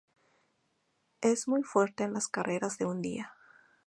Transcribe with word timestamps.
Es 1.21 1.47
muy 1.47 1.61
fuerte 1.61 2.03
en 2.03 2.13
las 2.13 2.27
carreras 2.27 2.79
de 2.79 2.85
un 2.85 3.03
día. 3.03 3.35